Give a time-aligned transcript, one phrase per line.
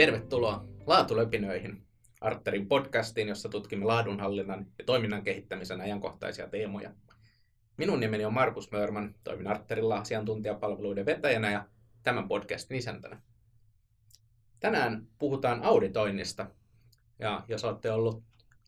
[0.00, 1.82] Tervetuloa Laatulöpinöihin,
[2.20, 6.90] Arterin podcastiin, jossa tutkimme laadunhallinnan ja toiminnan kehittämisen ajankohtaisia teemoja.
[7.76, 11.64] Minun nimeni on Markus Mörman, toimin Arterilla asiantuntijapalveluiden vetäjänä ja
[12.02, 13.20] tämän podcastin isäntänä.
[14.60, 16.46] Tänään puhutaan auditoinnista,
[17.18, 18.22] ja jos olette ollut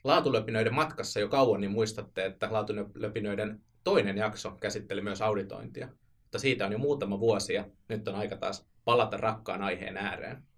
[0.04, 5.88] laatulöpinöiden matkassa jo kauan, niin muistatte, että laatulöpinöiden toinen jakso käsitteli myös auditointia.
[6.22, 10.51] Mutta siitä on jo muutama vuosi ja nyt on aika taas palata rakkaan aiheen ääreen.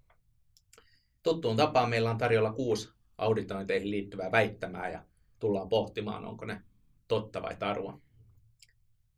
[1.24, 5.02] Tuttuun tapaan meillä on tarjolla kuusi auditointeihin liittyvää väittämää ja
[5.38, 6.62] tullaan pohtimaan, onko ne
[7.08, 8.00] totta vai tarua.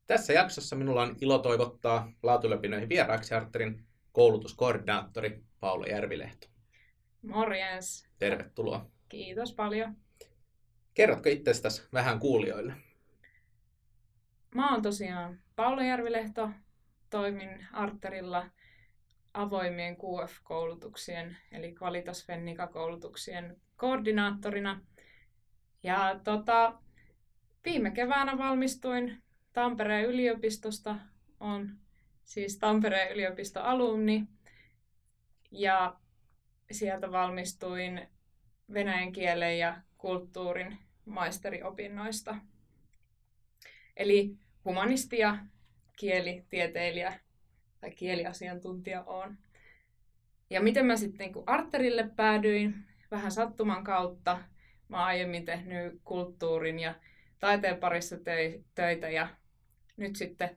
[0.06, 6.46] Tässä jaksossa minulla on ilo toivottaa laatulöpinöihin vieraaksi Arterin koulutuskoordinaattori Paula Järvilehto.
[7.22, 8.08] Morjens.
[8.18, 8.86] Tervetuloa.
[9.08, 9.96] Kiitos paljon.
[10.94, 12.72] Kerrotko itsestäsi vähän kuulijoille?
[14.54, 16.50] Mä oon tosiaan Paula Järvilehto,
[17.10, 18.46] toimin Arterilla
[19.36, 24.80] avoimien QF-koulutuksien eli Qualitas Fennica-koulutuksien koordinaattorina.
[25.82, 26.78] Ja tota,
[27.64, 30.96] viime keväänä valmistuin Tampereen yliopistosta,
[31.40, 31.76] on
[32.24, 34.26] siis Tampereen yliopiston alumni
[35.50, 35.96] ja
[36.70, 38.08] sieltä valmistuin
[38.72, 42.36] venäjän kielen ja kulttuurin maisteriopinnoista.
[43.96, 45.38] Eli humanistia,
[45.96, 47.20] kielitieteilijä
[47.80, 49.36] tai kieliasiantuntija on.
[50.50, 52.74] Ja miten mä sitten niin Arterille päädyin,
[53.10, 54.38] vähän sattuman kautta.
[54.88, 56.94] Mä oon aiemmin tehnyt kulttuurin ja
[57.38, 58.16] taiteen parissa
[58.74, 59.28] töitä ja
[59.96, 60.56] nyt sitten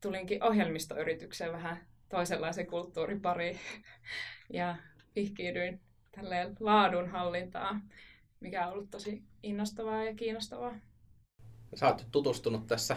[0.00, 3.58] tulinkin ohjelmistoyritykseen vähän toisenlaisen kulttuurin pariin
[4.52, 4.76] ja
[5.16, 5.80] vihkiydyin
[6.16, 7.82] tälleen laadunhallintaan,
[8.40, 10.74] mikä on ollut tosi innostavaa ja kiinnostavaa.
[11.74, 12.96] Sä oot tutustunut tässä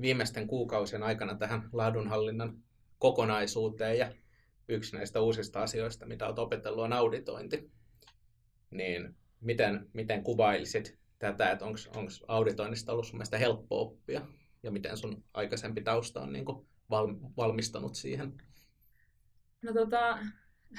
[0.00, 2.62] viimeisten kuukausien aikana tähän laadunhallinnan
[3.02, 4.12] kokonaisuuteen ja
[4.68, 7.70] yksi näistä uusista asioista, mitä olet opetellut, on auditointi.
[8.70, 11.78] Niin miten, miten kuvailisit tätä, että onko
[12.28, 14.20] auditoinnista ollut sun mielestä helppo oppia
[14.62, 16.44] ja miten sun aikaisempi tausta on niin
[16.90, 18.32] val, valmistanut siihen?
[19.62, 20.18] No tota,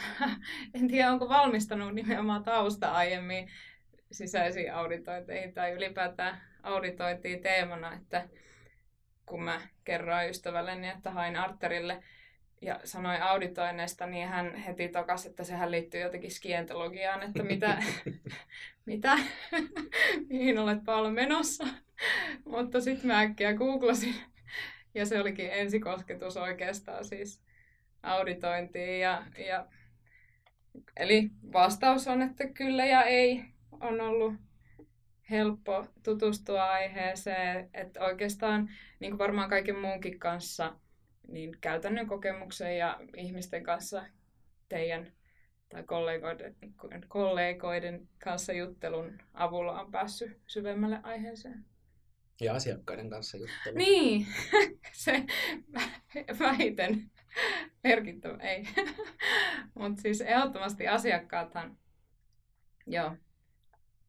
[0.73, 3.49] en tiedä onko valmistanut nimenomaan tausta aiemmin
[4.11, 8.29] sisäisiin auditointeihin tai ylipäätään auditointiin teemana, että
[9.25, 12.03] kun mä kerroin ystävälleni, että hain Arterille
[12.61, 17.83] ja sanoin auditoinneista, niin hän heti tokasi, että sehän liittyy jotenkin skientologiaan, että mitä,
[18.85, 19.17] mitä,
[20.29, 21.67] mihin olet paljon menossa.
[22.45, 24.15] Mutta sitten mä äkkiä googlasin
[24.95, 27.41] ja se olikin ensikosketus oikeastaan siis
[28.03, 28.99] auditointiin.
[28.99, 29.67] Ja, ja,
[30.97, 33.45] eli vastaus on, että kyllä ja ei
[33.81, 34.33] on ollut
[35.29, 38.69] helppo tutustua aiheeseen, että oikeastaan
[38.99, 40.75] niin kuin varmaan kaiken muunkin kanssa,
[41.27, 44.05] niin käytännön kokemuksen ja ihmisten kanssa
[44.69, 45.11] teidän
[45.69, 46.55] tai kollegoiden,
[47.07, 51.65] kollegoiden kanssa juttelun avulla on päässyt syvemmälle aiheeseen.
[52.41, 53.77] Ja asiakkaiden kanssa juttelu.
[53.77, 54.27] Niin,
[54.93, 55.23] se
[56.39, 57.11] vähiten
[57.83, 58.67] merkittävä, ei.
[59.79, 61.77] Mutta siis ehdottomasti asiakkaathan,
[62.87, 63.15] joo,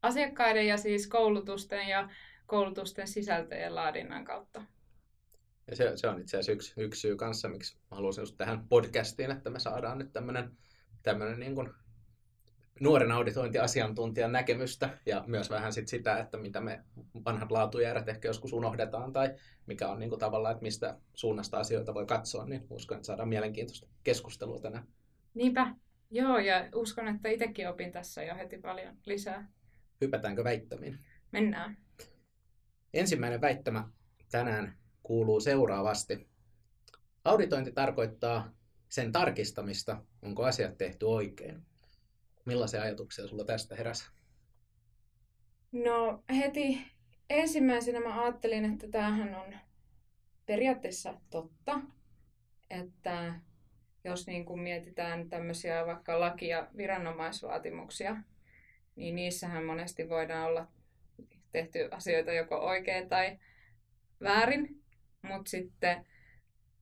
[0.04, 2.08] asiakkaiden ja siis koulutusten ja
[2.46, 4.62] koulutusten sisältöjen laadinnan kautta.
[5.70, 9.30] Ja se, se on itse asiassa yksi, yksi syy kanssa, miksi haluaisin just tähän podcastiin,
[9.30, 10.50] että me saadaan nyt tämmöinen
[11.02, 11.70] tämmöinen niin kuin
[12.80, 16.84] nuoren auditointiasiantuntijan näkemystä ja myös vähän sit sitä, että mitä me
[17.24, 19.34] vanhat laatujärät ehkä joskus unohdetaan tai
[19.66, 23.28] mikä on niin kuin tavallaan, että mistä suunnasta asioita voi katsoa, niin uskon, että saadaan
[23.28, 24.86] mielenkiintoista keskustelua tänään.
[25.34, 25.74] Niinpä,
[26.10, 29.48] joo ja uskon, että itsekin opin tässä jo heti paljon lisää.
[30.04, 30.98] Hypätäänkö väittämiin?
[31.32, 31.76] Mennään.
[32.94, 33.88] Ensimmäinen väittämä
[34.30, 36.28] tänään kuuluu seuraavasti.
[37.24, 38.52] Auditointi tarkoittaa
[38.88, 41.62] sen tarkistamista, onko asiat tehty oikein.
[42.44, 44.10] Millaisia ajatuksia sulla tästä heräsi?
[45.72, 46.82] No heti
[47.30, 49.54] ensimmäisenä mä ajattelin, että tämähän on
[50.46, 51.80] periaatteessa totta,
[52.70, 53.40] että
[54.04, 58.16] jos niin kuin mietitään tämmöisiä vaikka laki- ja viranomaisvaatimuksia,
[58.96, 60.66] niin niissähän monesti voidaan olla
[61.52, 63.38] tehty asioita joko oikein tai
[64.20, 64.82] väärin,
[65.22, 66.06] mutta sitten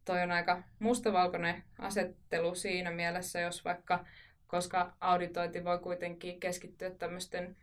[0.05, 4.05] toi on aika mustavalkoinen asettelu siinä mielessä, jos vaikka,
[4.47, 7.57] koska auditointi voi kuitenkin keskittyä tämmöisten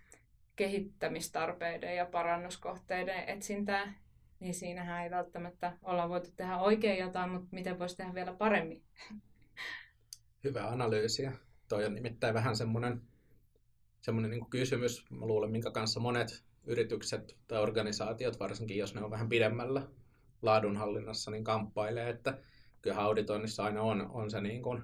[0.56, 3.96] kehittämistarpeiden ja parannuskohteiden etsintään,
[4.40, 8.84] niin siinähän ei välttämättä olla voitu tehdä oikein jotain, mutta miten voisi tehdä vielä paremmin.
[10.44, 11.32] Hyvä analyysiä.
[11.68, 13.02] Toi on nimittäin vähän semmoinen
[14.02, 19.12] semmoinen niin kysymys, mä luulen, minkä kanssa monet yritykset tai organisaatiot, varsinkin jos ne on
[19.12, 19.88] vähän pidemmällä
[20.42, 22.38] laadunhallinnassa, niin kamppailee, että
[22.82, 24.84] kyllä auditoinnissa aina on, on se niin kuin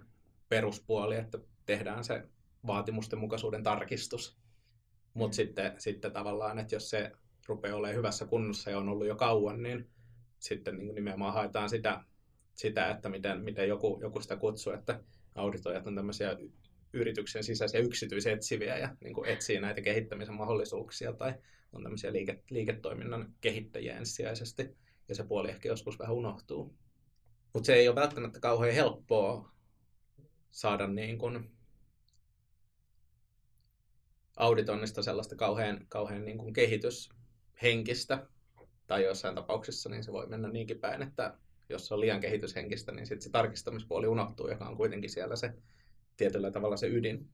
[0.50, 2.24] peruspuoli, että tehdään se
[2.68, 4.38] vaatimusten mukaisuuden tarkistus.
[5.14, 5.36] Mutta Mm.
[5.36, 7.12] sitten, sitten tavallaan, että jos se
[7.48, 9.90] rupeaa olemaan hyvässä kunnossa ja on ollut jo kauan, niin
[10.40, 12.04] sitten niin nimenomaan haetaan sitä,
[12.56, 15.00] sitä että miten, miten joku, joku sitä kutsuu, että
[15.36, 16.38] auditoijat on tämmöisiä
[16.96, 21.34] yrityksen sisäisiä yksityisetsiviä ja niin kuin etsii näitä kehittämisen mahdollisuuksia tai
[21.74, 24.76] on tämmöisiä liike, liiketoiminnan kehittäjiä ensisijaisesti
[25.08, 26.76] ja se puoli ehkä joskus vähän unohtuu.
[27.54, 29.52] Mutta se ei ole välttämättä kauhean helppoa
[30.52, 31.52] saada niin kuin
[34.38, 38.28] auditoinnista sellaista kauhean, kauhean niin kuin kehityshenkistä,
[38.88, 41.38] tai jossain tapauksissa niin se voi mennä niinkin päin, että
[41.70, 45.54] jos se on liian kehityshenkistä, niin sitten se tarkistamispuoli unohtuu, joka on kuitenkin siellä se
[46.18, 47.30] tietyllä tavalla se ydin.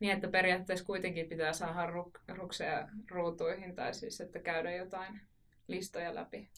[0.00, 5.20] Niin, että periaatteessa kuitenkin pitää saada ruk- rukseja ruutuihin, tai siis että käydä jotain
[5.68, 6.48] listoja läpi.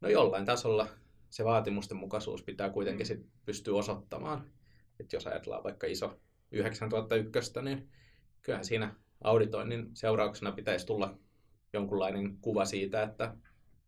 [0.00, 0.88] No jollain tasolla
[1.30, 4.44] se vaatimusten mukaisuus pitää kuitenkin sit pystyä osoittamaan.
[5.00, 6.20] että jos ajatellaan vaikka iso
[6.52, 7.88] 9001, niin
[8.42, 11.18] kyllähän siinä auditoinnin seurauksena pitäisi tulla
[11.72, 13.36] jonkunlainen kuva siitä, että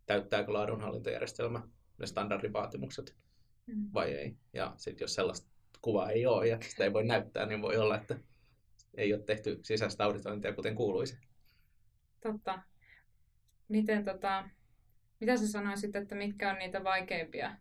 [0.07, 1.63] täyttääkö laadunhallintajärjestelmä
[1.99, 3.17] ne standardivaatimukset
[3.67, 3.91] Mm.
[3.95, 4.37] vai ei.
[4.53, 5.49] Ja sitten jos sellaista
[5.83, 8.19] kuvaa ei ole ja sitä ei voi näyttää, niin voi olla, että
[8.95, 11.19] ei ole tehty sisäistä auditointia kuten kuuluisi.
[12.23, 12.63] Totta.
[13.69, 14.49] Miten tota,
[15.21, 17.57] mitä sä sanoisit, että mitkä on niitä vaikeimpia,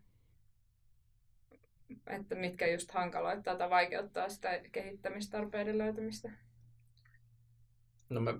[2.06, 6.32] että mitkä just hankaloittaa tai vaikeuttaa sitä kehittämistarpeiden löytämistä?
[8.08, 8.34] No mä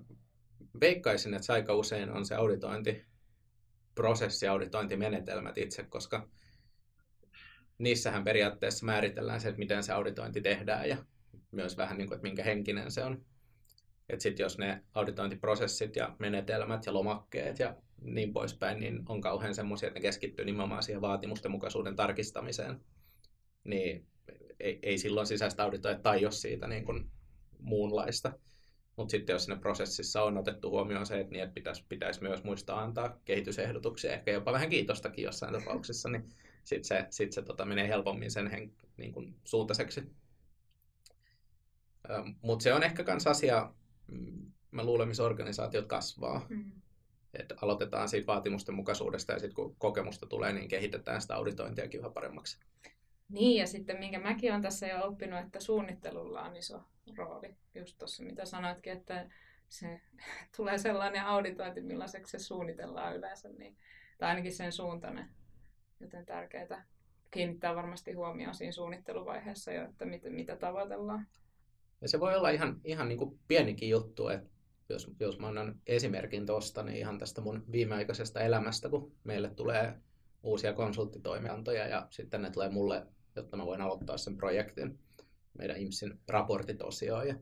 [0.81, 6.29] veikkaisin, että se aika usein on se auditointiprosessi, auditointimenetelmät itse, koska
[7.79, 10.97] niissähän periaatteessa määritellään se, että miten se auditointi tehdään ja
[11.51, 13.25] myös vähän niin kuin, että minkä henkinen se on.
[14.09, 19.55] Että sitten jos ne auditointiprosessit ja menetelmät ja lomakkeet ja niin poispäin, niin on kauhean
[19.55, 22.81] semmoisia, että ne keskittyy nimenomaan siihen vaatimusten mukaisuuden tarkistamiseen,
[23.65, 24.07] niin
[24.61, 27.11] ei, ei silloin sisäistä auditoja tai siitä niin kuin
[27.59, 28.33] muunlaista.
[28.97, 32.45] Mutta sitten jos siinä prosessissa on otettu huomioon se, että, niin, että pitäisi, pitäisi myös
[32.45, 36.29] muistaa antaa kehitysehdotuksia, ehkä jopa vähän kiitostakin jossain tapauksessa, niin
[36.69, 40.03] sitten se, sit se tota, menee helpommin sen hen, niin kuin, suuntaiseksi.
[42.43, 43.73] Mutta se on ehkä myös asia,
[44.07, 46.47] mm, mä luulen, missä organisaatiot kasvaa.
[46.49, 46.73] Mm.
[47.35, 52.11] Et aloitetaan siitä vaatimusten mukaisuudesta ja sitten kun kokemusta tulee, niin kehitetään sitä auditointiakin yhä
[52.11, 52.59] paremmaksi.
[53.29, 56.81] Niin, ja sitten minkä mäkin olen tässä jo oppinut, että suunnittelulla on iso
[57.17, 57.55] rooli.
[57.75, 59.31] Just tuossa, mitä sanoitkin, että
[59.69, 60.01] se
[60.57, 63.77] tulee sellainen auditointi, millaiseksi se suunnitellaan yleensä, niin,
[64.19, 65.31] tai ainakin sen suuntainen.
[66.01, 66.85] Joten tärkeää
[67.31, 71.27] kiinnittää varmasti huomioon siinä suunnitteluvaiheessa jo, että mitä, mitä tavoitellaan.
[72.01, 74.51] Ja se voi olla ihan, ihan niin kuin pienikin juttu, että
[74.89, 79.95] jos, jos mä annan esimerkin tuosta, niin ihan tästä mun viimeaikaisesta elämästä, kun meille tulee
[80.43, 83.07] uusia konsulttitoimiantoja ja sitten ne tulee mulle,
[83.37, 84.99] jotta mä voin aloittaa sen projektin,
[85.59, 87.29] meidän IMSin raportit osioon.
[87.29, 87.35] Ja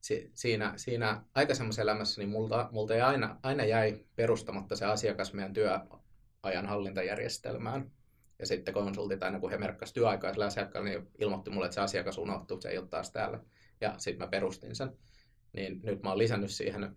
[0.00, 5.32] si, siinä, siinä aikaisemmassa elämässä niin multa, multa ei aina, aina jäi perustamatta se asiakas
[5.32, 5.88] meidän työajan
[6.66, 7.90] hallintajärjestelmään.
[8.38, 12.18] Ja sitten konsultit aina kun he merkkasivat työaikaiselle asiakkaalle, niin ilmoitti mulle, että se asiakas
[12.18, 13.40] unohtuu, se ei ole taas täällä.
[13.80, 14.92] Ja sitten mä perustin sen.
[15.52, 16.96] Niin nyt mä oon lisännyt siihen,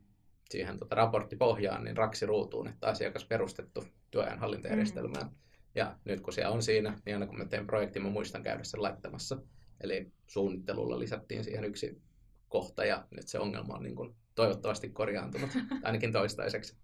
[0.50, 5.26] siihen tota raporttipohjaan niin raksiruutuun, että asiakas perustettu työajan hallintajärjestelmään.
[5.26, 5.36] Mm.
[5.76, 8.64] Ja nyt kun se on siinä, niin aina kun mä teen projektin, mä muistan käydä
[8.64, 9.38] sen laittamassa.
[9.82, 12.02] Eli suunnittelulla lisättiin siihen yksi
[12.50, 15.50] kohta ja nyt se ongelma on niin kuin toivottavasti korjaantunut,
[15.84, 16.78] ainakin toistaiseksi.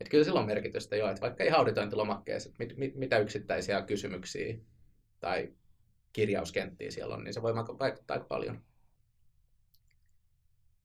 [0.00, 3.82] Että kyllä sillä on merkitystä jo, että vaikka ihan auditointilomakkeessa, että mit, mit, mitä yksittäisiä
[3.82, 4.58] kysymyksiä
[5.20, 5.52] tai
[6.12, 8.62] kirjauskenttiä siellä on, niin se voi vaikuttaa aika paljon.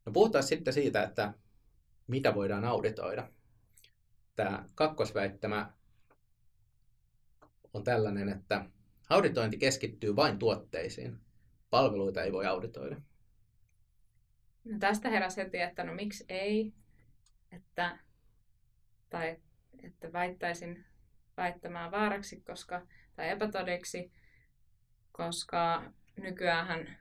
[0.06, 1.34] No puhutaan sitten siitä, että
[2.08, 3.30] mitä voidaan auditoida.
[4.36, 5.72] Tämä kakkosväittämä
[7.74, 8.66] on tällainen, että
[9.10, 11.18] auditointi keskittyy vain tuotteisiin.
[11.70, 13.02] Palveluita ei voi auditoida.
[14.64, 16.74] No tästä heräsi heti, että no miksi ei,
[17.52, 18.00] että,
[19.12, 19.38] tai
[19.84, 20.86] että väittäisin
[21.38, 22.82] väittämään vääräksi koska,
[23.16, 24.12] tai epätodeksi,
[25.12, 25.84] koska
[26.18, 26.98] nykyään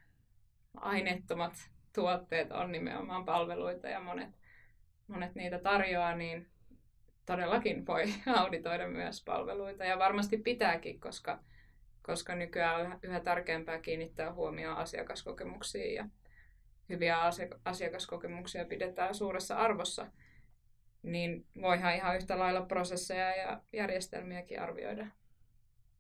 [0.77, 4.29] aineettomat tuotteet on nimenomaan palveluita ja monet,
[5.07, 6.49] monet niitä tarjoaa, niin
[7.27, 8.05] todellakin voi
[8.41, 9.85] auditoida myös palveluita.
[9.85, 11.39] Ja varmasti pitääkin, koska,
[12.03, 16.09] koska nykyään on yhä, tärkeämpää kiinnittää huomioon asiakaskokemuksiin ja
[16.89, 17.19] hyviä
[17.65, 20.07] asiakaskokemuksia pidetään suuressa arvossa,
[21.03, 25.07] niin voihan ihan yhtä lailla prosesseja ja järjestelmiäkin arvioida.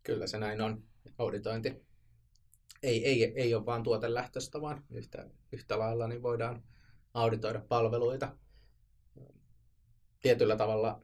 [0.02, 0.83] Kyllä se näin on.
[1.19, 1.90] Auditointi
[2.83, 6.62] ei, ei, ei ole vain tuotelähtöistä, vaan yhtä, yhtä lailla niin voidaan
[7.14, 8.37] auditoida palveluita.
[10.21, 11.02] Tietyllä tavalla,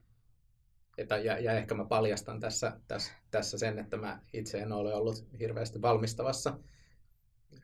[0.99, 4.95] että, ja, ja ehkä mä paljastan tässä, tässä, tässä sen, että mä itse en ole
[4.95, 6.59] ollut hirveästi valmistavassa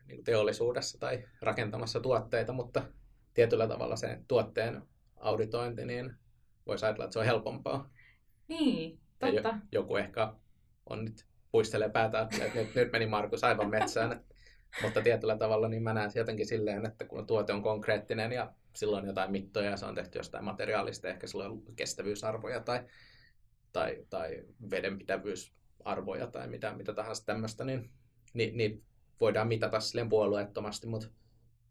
[0.07, 2.83] niin teollisuudessa tai rakentamassa tuotteita, mutta
[3.33, 4.81] tietyllä tavalla se tuotteen
[5.15, 6.15] auditointi, niin
[6.67, 7.89] voisi ajatella, että se on helpompaa.
[8.47, 9.49] Niin, totta.
[9.49, 10.33] Ja joku ehkä
[10.89, 14.23] on nyt puistelee päätä, että nyt, nyt meni Markus aivan metsään.
[14.83, 18.53] Mutta tietyllä tavalla niin mä näen se jotenkin silleen, että kun tuote on konkreettinen ja
[18.75, 22.83] silloin jotain mittoja ja se on tehty jostain materiaalista, ehkä sillä on kestävyysarvoja tai,
[23.73, 27.89] tai, tai vedenpitävyysarvoja tai mitä, mitä tahansa tämmöistä, niin,
[28.33, 28.83] niin, niin
[29.19, 31.07] voidaan mitata silleen puolueettomasti, mutta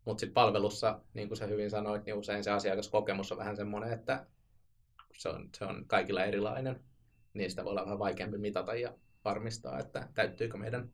[0.05, 3.93] mutta sitten palvelussa, niin kuin sä hyvin sanoit, niin usein se asiakaskokemus on vähän semmoinen,
[3.93, 4.27] että
[5.19, 6.81] se on, se on kaikilla erilainen,
[7.35, 10.93] niin sitä voi olla vähän vaikeampi mitata ja varmistaa, että täyttyykö meidän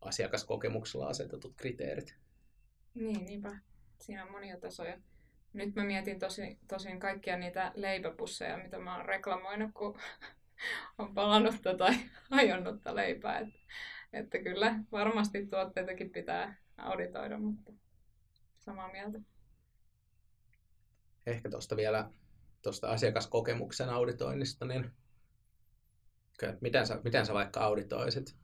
[0.00, 2.16] asiakaskokemuksella asetetut kriteerit.
[2.94, 3.58] Niin, niinpä.
[4.00, 4.98] Siinä on monia tasoja.
[5.52, 9.98] Nyt mä mietin tosi, tosin kaikkia niitä leipäpusseja, mitä mä oon reklamoinut, kun
[10.98, 11.94] on palannutta tai
[12.30, 13.38] hajonnutta leipää.
[13.38, 13.58] Että,
[14.12, 17.72] että kyllä varmasti tuotteitakin pitää auditoida, mutta
[18.58, 19.18] samaa mieltä.
[21.26, 22.10] Ehkä tuosta vielä
[22.68, 24.90] tuosta asiakaskokemuksen auditoinnista, niin
[26.60, 28.36] miten sä, miten sä vaikka auditoisit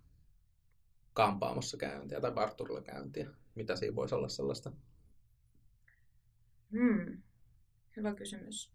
[1.12, 3.30] kampaamossa käyntiä tai parturilla käyntiä?
[3.54, 4.72] Mitä siinä voisi olla sellaista?
[6.72, 7.22] Hmm.
[7.96, 8.72] Hyvä kysymys.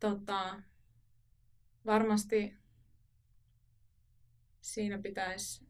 [0.00, 0.62] Tota,
[1.86, 2.56] varmasti
[4.60, 5.66] siinä pitäisi,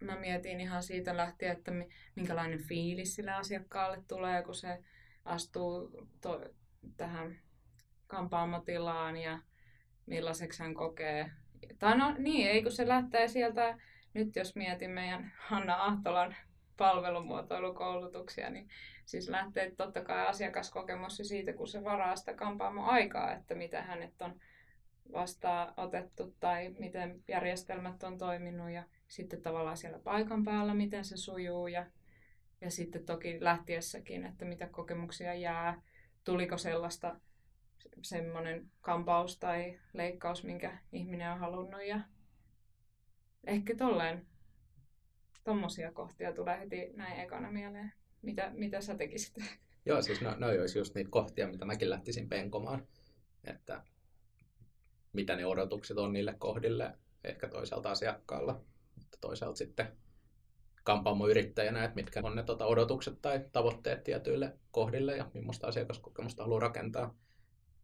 [0.00, 1.72] mä mietin ihan siitä lähtien, että
[2.16, 4.84] minkälainen fiilis sille asiakkaalle tulee, kun se
[5.24, 5.90] astuu
[6.20, 6.40] to,
[6.96, 7.43] tähän
[8.06, 9.38] kampaamotilaan ja
[10.06, 11.30] millaiseksi hän kokee.
[11.78, 13.78] Tai no niin, ei kun se lähtee sieltä,
[14.14, 16.36] nyt jos mietin meidän Hanna Ahtolan
[16.76, 18.68] palvelumuotoilukoulutuksia, niin
[19.04, 24.22] siis lähtee totta kai asiakaskokemus siitä, kun se varaa sitä kampaamo aikaa, että mitä hänet
[24.22, 24.40] on
[25.12, 31.16] vastaan otettu tai miten järjestelmät on toiminut ja sitten tavallaan siellä paikan päällä, miten se
[31.16, 31.86] sujuu ja,
[32.60, 35.82] ja sitten toki lähtiessäkin, että mitä kokemuksia jää,
[36.24, 37.16] tuliko sellaista
[38.02, 42.00] semmoinen kampaus tai leikkaus, minkä ihminen on halunnut ja
[43.46, 44.26] ehkä tolleen
[45.44, 47.92] tommosia kohtia tulee heti näin ekana mieleen.
[48.22, 49.34] Mitä, mitä sä tekisit?
[49.86, 52.86] Joo, siis no, no olisi just niitä kohtia, mitä mäkin lähtisin penkomaan.
[53.44, 53.82] Että
[55.12, 58.64] mitä ne odotukset on niille kohdille, ehkä toisaalta asiakkaalla,
[58.96, 59.96] mutta toisaalta sitten
[60.84, 66.60] kampaamoyrittäjänä, että mitkä on ne tota, odotukset tai tavoitteet tietyille kohdille ja millaista asiakaskokemusta haluaa
[66.60, 67.14] rakentaa.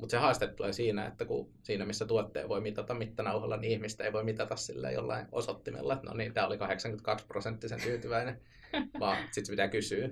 [0.01, 4.05] Mutta se haaste tulee siinä, että kun siinä missä tuotteen voi mitata mittanauhalla, niin ihmistä
[4.05, 8.41] ei voi mitata sillä jollain osoittimella, että no niin, tämä oli 82 prosenttisen tyytyväinen,
[9.01, 10.09] vaan sitten pitää kysyä.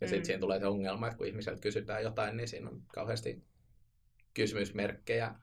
[0.00, 0.24] Ja sitten mm.
[0.24, 3.44] siinä tulee se ongelma, että kun ihmiseltä kysytään jotain, niin siinä on kauheasti
[4.34, 5.34] kysymysmerkkejä.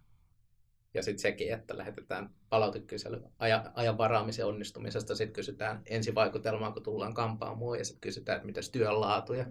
[0.94, 7.14] Ja sitten sekin, että lähetetään palautekysely ajan, ajan varaamisen onnistumisesta, sitten kysytään ensivaikutelmaa, kun tullaan
[7.14, 9.34] kampaamoon, ja sitten kysytään, että miten työn laatu.
[9.34, 9.46] Ja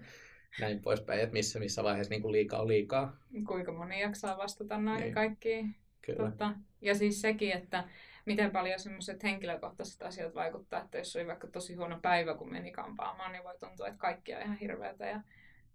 [0.61, 3.16] näin poispäin, että missä, missä vaiheessa niin kuin liikaa on liikaa.
[3.47, 5.14] Kuinka moni jaksaa vastata noihin niin.
[5.14, 5.76] kaikkiin.
[6.02, 6.30] Kyllä.
[6.30, 7.85] Tota, ja siis sekin, että
[8.26, 12.73] miten paljon semmoiset henkilökohtaiset asiat vaikuttaa, että jos oli vaikka tosi huono päivä, kun meni
[12.73, 15.21] kampaamaan, niin voi tuntua, että kaikki on ihan hirveätä ja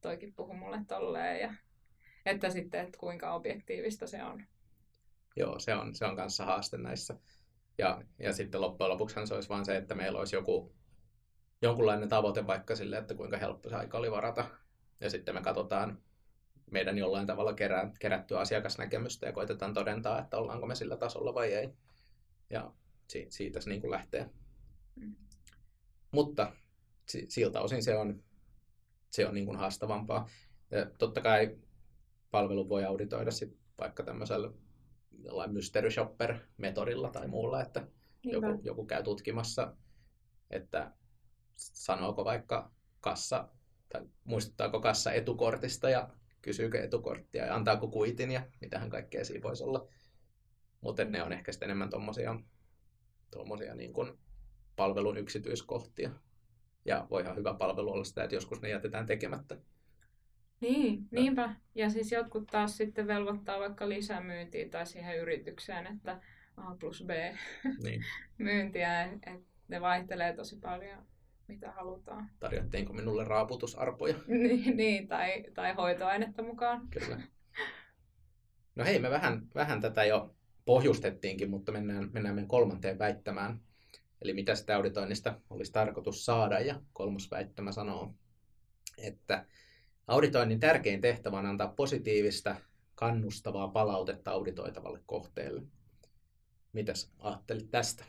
[0.01, 1.39] toikin puhu mulle tolleen.
[1.39, 1.53] Ja,
[2.25, 4.43] että sitten, että kuinka objektiivista se on.
[5.36, 7.15] Joo, se on, se on kanssa haaste näissä.
[7.77, 10.75] Ja, ja sitten loppujen lopuksi se olisi vain se, että meillä olisi joku
[11.62, 14.46] jonkunlainen tavoite vaikka sille, että kuinka helppo se aika oli varata
[15.00, 16.01] ja sitten me katsotaan
[16.72, 21.54] meidän jollain tavalla kerää, kerättyä asiakasnäkemystä ja koitetaan todentaa, että ollaanko me sillä tasolla vai
[21.54, 21.70] ei.
[22.50, 22.72] Ja
[23.08, 24.30] si- siitä se niin kuin lähtee.
[24.96, 25.16] Mm.
[26.12, 26.54] Mutta
[27.10, 28.24] si- siltä osin se on,
[29.10, 30.30] se on niin kuin haastavampaa.
[30.72, 31.58] Ja totta kai
[32.32, 34.51] palvelu voi auditoida sit vaikka tämmöisellä
[35.24, 37.88] jollain mystery shopper-metodilla tai muulla, että
[38.24, 39.75] joku, joku käy tutkimassa,
[40.50, 40.92] että
[41.56, 43.50] sanooko vaikka kassa
[43.89, 46.10] tai muistuttaako kassa etukortista ja
[46.41, 49.88] kysyykö etukorttia ja antaako kuitin ja mitähän kaikkea siinä voisi olla.
[50.82, 52.39] Mutta ne on ehkä sitten enemmän tuommoisia
[53.32, 54.17] tommosia niin kuin
[54.75, 56.10] palvelun yksityiskohtia.
[56.86, 59.58] Ja voi ihan hyvä palvelu olla sitä, että joskus ne jätetään tekemättä.
[60.62, 61.56] Niin, niinpä.
[61.75, 66.22] Ja siis jotkut taas sitten velvoittaa vaikka lisämyyntiä tai siihen yritykseen, että
[66.58, 67.10] A plus B
[67.84, 68.06] niin.
[68.38, 69.03] myyntiä.
[69.03, 71.06] Et ne vaihtelee tosi paljon
[71.48, 72.30] mitä halutaan.
[72.39, 74.16] Tarjottiinko minulle raaputusarpoja?
[74.27, 76.88] niin, niin tai, tai hoitoainetta mukaan.
[76.89, 77.22] Kyllä.
[78.75, 80.36] No hei, me vähän, vähän tätä jo
[80.66, 83.60] pohjustettiinkin, mutta mennään, mennään meidän kolmanteen väittämään.
[84.22, 88.13] Eli mitä sitä auditoinnista olisi tarkoitus saada, ja kolmas väittämä sanoo,
[88.98, 89.46] että
[90.08, 92.56] auditoinnin tärkein tehtävä on antaa positiivista,
[92.96, 95.62] kannustavaa palautetta auditoitavalle kohteelle.
[96.74, 98.06] Mitäs ajattelit tästä?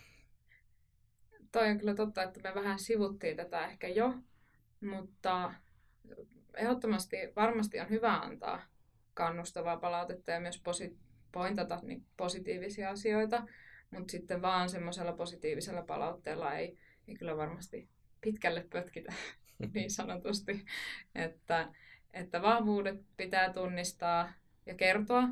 [1.52, 4.14] Toi on kyllä totta, että me vähän sivuttiin tätä ehkä jo,
[4.80, 5.54] mutta
[6.56, 8.62] ehdottomasti varmasti on hyvä antaa
[9.14, 10.96] kannustavaa palautetta ja myös posi-
[11.32, 13.46] pointata niin positiivisia asioita,
[13.90, 16.78] mutta sitten vaan semmoisella positiivisella palautteella ei,
[17.08, 17.88] ei kyllä varmasti
[18.20, 19.12] pitkälle pötkitä
[19.74, 20.64] niin sanotusti,
[21.14, 21.68] että,
[22.12, 24.32] että vahvuudet pitää tunnistaa
[24.66, 25.28] ja kertoa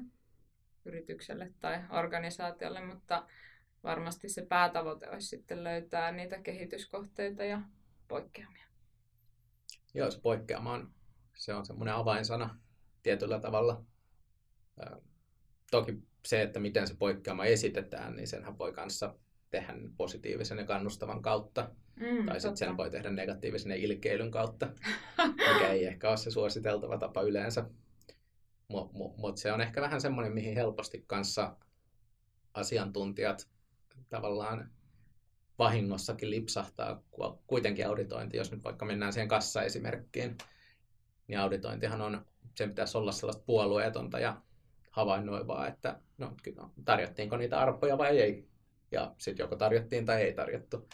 [0.85, 3.27] yritykselle tai organisaatiolle, mutta
[3.85, 7.63] varmasti se päätavoite olisi sitten löytää niitä kehityskohteita ja
[8.09, 8.67] poikkeamia.
[9.95, 10.91] Joo, se poikkeama on,
[11.37, 12.59] se on semmoinen avainsana
[13.03, 13.85] tietyllä tavalla.
[15.71, 19.15] Toki se, että miten se poikkeama esitetään, niin senhän voi kanssa
[19.51, 21.71] tehdä positiivisen ja kannustavan kautta.
[21.97, 24.69] Mm, tai sitten sen voi tehdä negatiivisen ja ilkeilyn kautta,
[25.55, 27.65] mikä ei ehkä ole se suositeltava tapa yleensä.
[28.69, 31.57] Mutta mut se on ehkä vähän semmoinen, mihin helposti kanssa
[32.55, 33.49] asiantuntijat
[34.09, 34.71] tavallaan
[35.59, 37.03] vahingossakin lipsahtaa
[37.47, 40.39] kuitenkin auditointi, jos nyt vaikka mennään siihen kassa-esimerkkiin,
[41.29, 44.43] niin auditointihan on, sen pitäisi olla sellaista puolueetonta ja
[44.91, 46.37] havainnoivaa, että no,
[46.85, 48.49] tarjottiinko niitä arpoja vai ei.
[48.93, 50.89] Ja sitten joko tarjottiin tai ei tarjottu.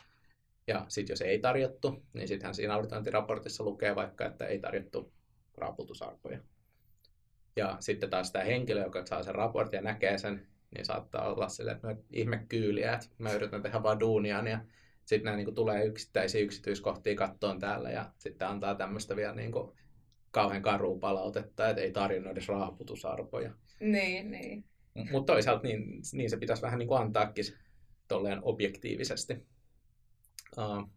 [0.66, 5.12] Ja sitten jos ei tarjottu, niin sittenhän siinä auditointiraportissa lukee vaikka, että ei tarjottu
[5.54, 6.38] raaputusarpoja.
[7.56, 11.48] Ja sitten taas tämä henkilö, joka saa sen raportin ja näkee sen, niin saattaa olla
[11.48, 14.64] silleen, että no, ihme kyyliä, että mä yritän tehdä vaan duunia, ja
[15.04, 19.72] sitten nämä niin tulee yksittäisiä yksityiskohtia kattoon täällä, ja sitten antaa tämmöistä vielä niin kuin,
[20.30, 23.52] kauhean karua palautetta, että ei tarjonnut edes raaputusarpoja.
[23.80, 24.64] Niin, niin.
[25.10, 27.44] Mutta toisaalta niin, niin se pitäisi vähän niin kuin antaakin
[28.08, 29.46] tolleen objektiivisesti.
[30.58, 30.90] Uh,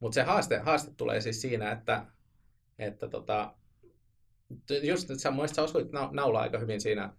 [0.00, 2.06] Mutta se haaste, haaste tulee siis siinä, että,
[2.78, 3.54] että tota,
[4.82, 7.12] just että sä, sä osuit naulaa aika hyvin siinä,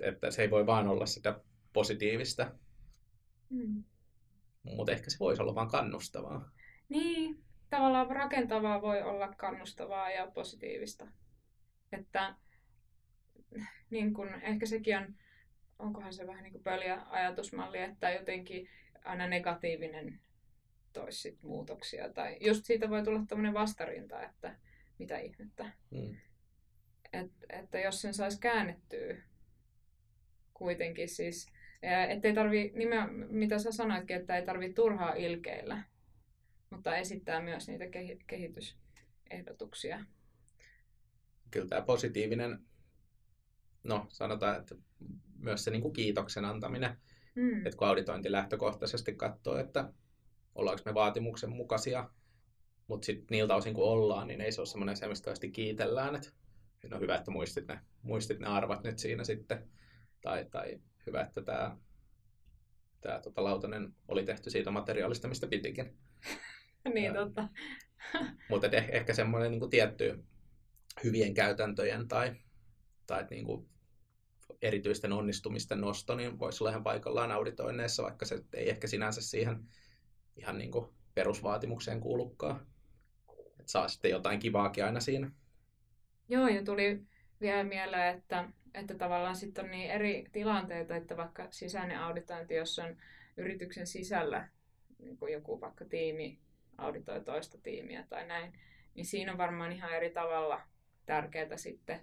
[0.00, 1.40] että se ei voi vaan olla sitä
[1.72, 2.52] positiivista.
[3.50, 3.84] Mm.
[4.62, 6.50] Mutta ehkä se voisi olla vaan kannustavaa.
[6.88, 11.06] Niin, tavallaan rakentavaa voi olla kannustavaa ja positiivista.
[11.92, 12.34] Että
[13.90, 15.14] niin kun, ehkä sekin on,
[15.78, 18.68] onkohan se vähän niin kuin pöliä ajatusmalli, että jotenkin
[19.04, 20.20] aina negatiivinen
[20.92, 22.12] toisi sit muutoksia.
[22.12, 24.58] Tai just siitä voi tulla tämmöinen vastarinta, että
[24.98, 25.72] mitä ihmettä.
[25.90, 26.16] Mm.
[27.12, 29.16] Et, että jos sen saisi käännettyä
[30.58, 31.46] kuitenkin siis,
[32.08, 35.82] ettei tarvi, nimeä, mitä sä sanoitkin, että ei tarvi turhaa ilkeillä,
[36.70, 37.84] mutta esittää myös niitä
[38.26, 40.04] kehitysehdotuksia.
[41.50, 42.58] Kyllä tämä positiivinen,
[43.84, 44.74] no sanotaan, että
[45.38, 46.96] myös se niin kuin kiitoksen antaminen,
[47.34, 47.66] mm.
[47.66, 49.92] että kun auditointi lähtökohtaisesti katsoo, että
[50.54, 52.10] ollaanko me vaatimuksen mukaisia,
[52.86, 56.30] mutta sitten niiltä osin kun ollaan, niin ei se ole semmoinen se, mistä kiitellään, että
[56.90, 59.68] no hyvä, että muistit ne, muistit ne arvat nyt siinä sitten,
[60.22, 61.76] tai, tai hyvä, että tämä
[63.00, 65.98] tämä tota, lautanen oli tehty siitä materiaalista, mistä pitikin.
[66.94, 67.48] niin, totta.
[68.50, 70.24] Mutta eh, ehkä semmoinen niin tietty
[71.04, 72.36] hyvien käytäntöjen tai,
[73.06, 73.68] tai niin kuin
[74.62, 79.68] erityisten onnistumisten nosto, niin voisi olla ihan paikallaan auditoinneissa, vaikka se ei ehkä sinänsä siihen
[80.36, 82.66] ihan niin kuin perusvaatimukseen kuulukaan.
[83.60, 85.30] Et saa sitten jotain kivaakin aina siinä.
[86.28, 87.02] Joo, ja tuli
[87.40, 92.78] vielä mieleen, että, että tavallaan sitten on niin eri tilanteita, että vaikka sisäinen auditointi, jos
[92.78, 92.96] on
[93.36, 94.48] yrityksen sisällä
[94.98, 96.38] niin kuin joku vaikka tiimi
[96.78, 98.52] auditoi toista tiimiä tai näin,
[98.94, 100.60] niin siinä on varmaan ihan eri tavalla
[101.06, 102.00] tärkeää sitten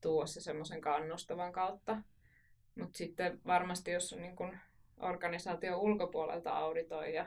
[0.00, 2.02] tuoda se semmoisen kannustavan kautta.
[2.74, 4.56] Mutta sitten varmasti, jos on niin kun
[5.00, 7.26] organisaation ulkopuolelta auditoija,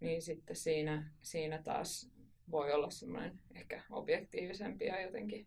[0.00, 2.10] niin sitten siinä, siinä taas
[2.50, 5.46] voi olla semmoinen ehkä objektiivisempi ja jotenkin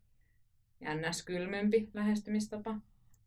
[0.82, 2.76] jännäs kylmempi lähestymistapa.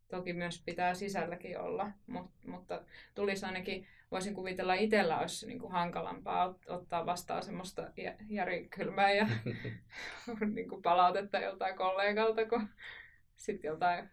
[0.09, 2.81] Toki myös pitää sisälläkin olla, mutta, mutta
[3.15, 7.91] tulisi ainakin, voisin kuvitella itsellä olisi niin kuin hankalampaa ottaa vastaan semmoista
[8.29, 9.27] järikylmää ja
[10.55, 12.69] niin kuin palautetta joltain kollegalta kuin
[13.35, 14.09] sitten joltain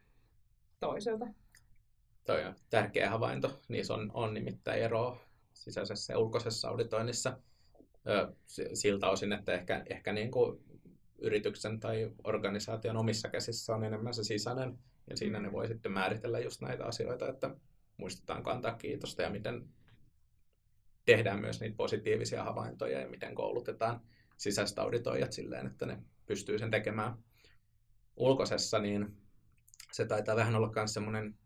[0.81, 1.27] toiselta.
[2.27, 3.61] Toi on tärkeä havainto.
[3.69, 5.21] Niissä on, on nimittäin eroa
[5.53, 7.39] sisäisessä ja ulkoisessa auditoinnissa
[8.75, 10.61] siltä osin, että ehkä, ehkä niin kuin
[11.23, 14.79] yrityksen tai organisaation omissa käsissä on enemmän se sisäinen,
[15.11, 15.53] ja siinä ne mm.
[15.53, 17.57] voi sitten määritellä just näitä asioita, että
[17.97, 19.69] muistetaan kantaa kiitosta ja miten
[21.05, 24.01] tehdään myös niitä positiivisia havaintoja ja miten koulutetaan
[24.37, 27.15] sisäistä auditoijat silleen, että ne pystyy sen tekemään
[28.17, 29.17] ulkoisessa, niin
[29.93, 31.39] se taitaa vähän olla myös semmoinen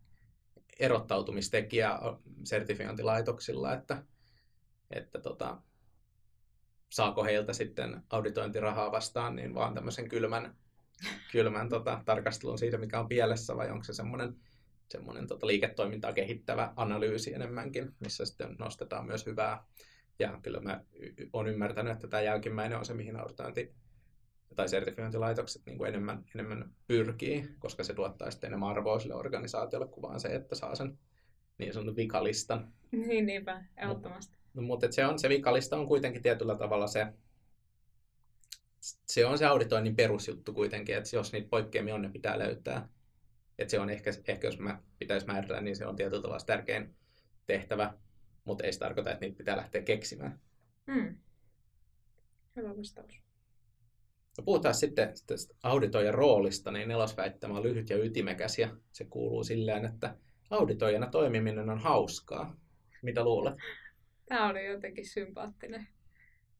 [0.78, 1.98] erottautumistekijä
[2.44, 4.02] sertifiointilaitoksilla, että,
[4.90, 5.62] että tota,
[6.96, 10.56] saako heiltä sitten auditointirahaa vastaan, niin vaan tämmöisen kylmän,
[11.32, 14.35] kylmän tota, tarkastelun siitä, mikä on pielessä, vai onko se semmoinen,
[14.88, 19.64] semmoinen tota, liiketoimintaa kehittävä analyysi enemmänkin, missä sitten nostetaan myös hyvää,
[20.18, 20.80] Ja kyllä mä
[21.32, 23.74] olen ymmärtänyt, että tämä jälkimmäinen on se, mihin auditointi
[24.56, 29.88] tai sertifiointilaitokset niin kuin enemmän, enemmän pyrkii, koska se tuottaa sitten enemmän arvoa sille organisaatiolle
[29.88, 30.98] kuin vaan se, että saa sen
[31.59, 32.72] niin sanotun vikalistan.
[32.92, 34.36] Niin, niinpä, ehdottomasti.
[34.56, 37.06] No, mutta se, on, se vikalista on kuitenkin tietyllä tavalla se,
[38.80, 42.88] se on se auditoinnin perusjuttu kuitenkin, että jos niitä poikkeamia on, ne pitää löytää.
[43.58, 46.94] Että se on ehkä, ehkä jos mä pitäisi määritellä, niin se on tietyllä tavalla tärkein
[47.46, 47.94] tehtävä,
[48.44, 50.40] mutta ei se tarkoita, että niitä pitää lähteä keksimään.
[50.92, 51.16] Hmm.
[52.56, 53.22] Hyvä vastaus.
[54.38, 59.44] No puhutaan sitten tästä auditoijan roolista, niin nelosväittämä on lyhyt ja ytimekäs ja se kuuluu
[59.44, 60.16] silleen, että
[60.50, 62.56] auditoijana toimiminen on hauskaa.
[63.02, 63.54] Mitä luulet?
[64.26, 65.88] Tämä oli jotenkin sympaattinen.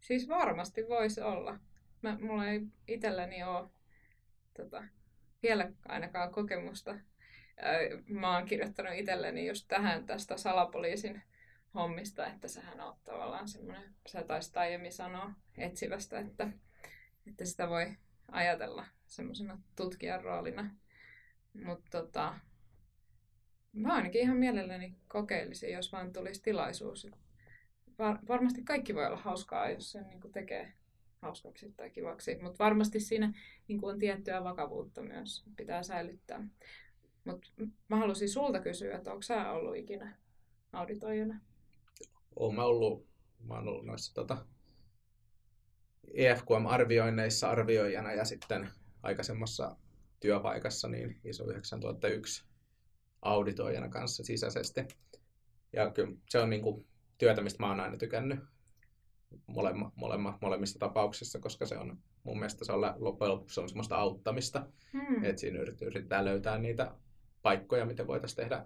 [0.00, 1.59] Siis varmasti voisi olla.
[2.02, 3.68] Mä, mulla ei itselläni ole
[4.57, 4.85] tota,
[5.42, 6.98] vielä ainakaan kokemusta.
[8.09, 11.22] Mä oon kirjoittanut itselleni just tähän tästä salapoliisin
[11.74, 16.48] hommista, että sehän on tavallaan semmoinen, sä taisit aiemmin sanoa etsivästä, että,
[17.26, 17.96] että sitä voi
[18.29, 20.70] ajatella semmoisena tutkijan roolina.
[21.64, 22.35] Mutta tota,
[23.72, 27.07] mä ainakin ihan mielelläni kokeilisin, jos vaan tulisi tilaisuus.
[27.98, 30.72] Var, varmasti kaikki voi olla hauskaa, jos sen niin tekee
[31.22, 33.32] hauskaksi tai kivaksi, mutta varmasti siinä
[33.68, 36.48] niin on tiettyä vakavuutta myös pitää säilyttää.
[37.24, 37.48] Mutta
[37.88, 40.16] mä haluaisin sulta kysyä, että onko sä ollut ikinä
[40.72, 41.40] auditoijana?
[42.37, 43.06] Olen mä ollut,
[43.44, 44.46] mä olen ollut noissa tota,
[46.14, 48.68] EFQM-arvioinneissa arvioijana ja sitten
[49.02, 49.76] aikaisemmassa
[50.20, 52.44] työpaikassa niin ISO 9001
[53.22, 54.80] auditoijana kanssa sisäisesti.
[55.72, 56.87] Ja kyllä se on niin kuin
[57.18, 58.40] työtä, mistä mä oon aina tykännyt
[59.46, 63.68] molemma, molemma, molemmissa tapauksissa, koska se on mun mielestä se on loppujen lopuksi se on
[63.68, 65.24] semmoista auttamista, hmm.
[65.24, 66.94] että siinä yritetään löytää niitä
[67.42, 68.64] paikkoja, miten voitaisiin tehdä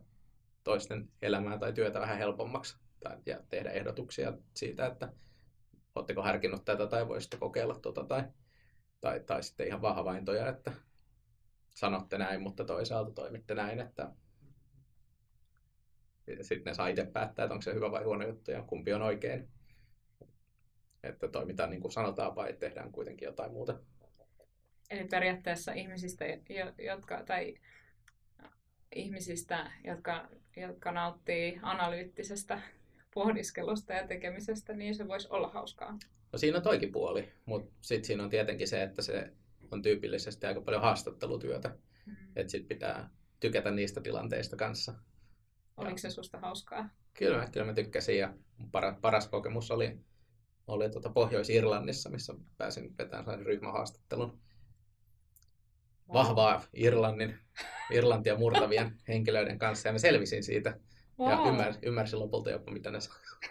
[0.64, 5.12] toisten elämää tai työtä vähän helpommaksi tai, ja tehdä ehdotuksia siitä, että
[5.94, 8.24] oletteko harkinnut tätä tai voisitte kokeilla tuota tai,
[9.00, 10.72] tai, tai sitten ihan vahvaintoja, että
[11.74, 14.12] sanotte näin, mutta toisaalta toimitte näin, että
[16.40, 19.02] sitten ne saa itse päättää, että onko se hyvä vai huono juttu ja kumpi on
[19.02, 19.48] oikein.
[21.02, 23.80] Että toimitaan niin kuin sanotaan vai tehdään kuitenkin jotain muuta.
[24.90, 26.24] Eli periaatteessa ihmisistä,
[26.78, 27.54] jotka, tai
[28.94, 32.60] ihmisistä, jotka, jotka nauttii analyyttisestä
[33.14, 35.98] pohdiskelusta ja tekemisestä, niin se voisi olla hauskaa.
[36.32, 39.32] No siinä on toikin puoli, mutta sitten siinä on tietenkin se, että se
[39.70, 41.76] on tyypillisesti aika paljon haastattelutyötä.
[42.06, 42.16] Mm.
[42.36, 44.94] Että sitten pitää tykätä niistä tilanteista kanssa.
[45.80, 46.88] Oliko se susta hauskaa?
[47.14, 48.34] Kyllä, kyllä mä tykkäsin ja
[48.72, 49.98] paras, paras kokemus oli,
[50.66, 54.28] oli tuota Pohjois-Irlannissa, missä pääsin vetämään ryhmähaastattelun.
[56.08, 56.14] Wow.
[56.14, 57.38] Vahvaa Irlannin,
[57.90, 60.78] Irlantia murtavien henkilöiden kanssa ja mä selvisin siitä.
[61.18, 61.30] Wow.
[61.30, 62.98] Ja ymmärsin, ymmärsin lopulta jopa, mitä ne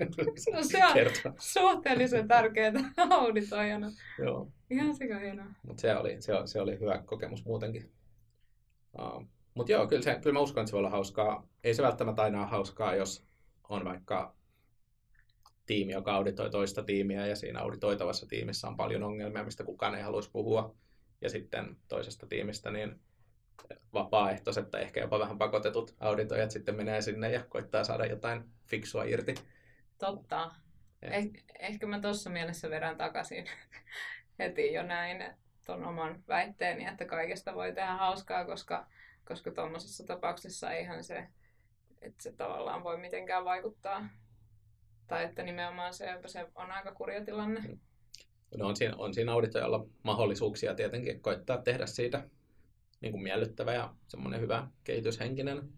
[0.53, 1.31] no, se on kertoo.
[1.39, 2.73] suhteellisen tärkeää
[3.09, 3.91] auditoijana.
[4.19, 4.51] Joo.
[4.69, 5.45] Ihan sika hienoa.
[5.63, 7.91] Mutta se oli, se, se oli hyvä kokemus muutenkin.
[8.99, 9.27] Uh,
[9.59, 11.47] mutta joo, kyllä, se, kyllä mä uskon, että se voi olla hauskaa.
[11.63, 13.25] Ei se välttämättä aina ole hauskaa, jos
[13.69, 14.35] on vaikka
[15.65, 20.01] tiimi, joka auditoi toista tiimiä ja siinä auditoitavassa tiimissä on paljon ongelmia, mistä kukaan ei
[20.01, 20.75] haluaisi puhua.
[21.21, 22.99] Ja sitten toisesta tiimistä niin
[23.93, 29.03] vapaaehtoiset tai ehkä jopa vähän pakotetut auditoijat sitten menee sinne ja koittaa saada jotain fiksua
[29.03, 29.35] irti.
[29.97, 30.51] Totta.
[31.05, 33.45] Eh- ehkä mä tuossa mielessä vedän takaisin
[34.39, 35.23] heti jo näin
[35.65, 38.87] tuon oman väitteeni, että kaikesta voi tehdä hauskaa, koska,
[39.29, 41.27] koska tuommoisessa tapauksessa eihän se,
[42.01, 44.09] että se tavallaan voi mitenkään vaikuttaa.
[45.07, 47.59] Tai että nimenomaan se, se on aika kurja tilanne.
[47.59, 47.79] Mm.
[48.57, 52.29] No on siinä, on siinä auditojalla mahdollisuuksia tietenkin koittaa tehdä siitä
[53.01, 55.69] niin kuin miellyttävä ja semmoinen hyvä kehityshenkinen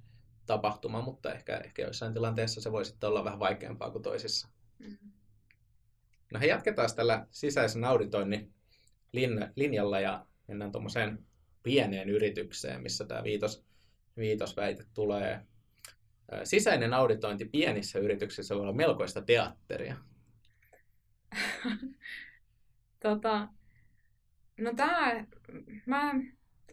[0.45, 4.47] tapahtuma, mutta ehkä, ehkä joissain tilanteissa se voi sitten olla vähän vaikeampaa kuin toisissa.
[4.79, 5.11] Mm-hmm.
[6.33, 8.53] No he jatketaan tällä sisäisen auditoinnin
[9.55, 11.25] linjalla ja mennään tuommoiseen
[11.63, 13.65] pieneen yritykseen, missä tämä viitos,
[14.17, 15.41] viitosväite tulee.
[16.43, 19.95] Sisäinen auditointi pienissä yrityksissä voi olla melkoista teatteria.
[23.03, 23.47] tota,
[24.57, 25.25] no tämä,
[25.85, 26.13] mä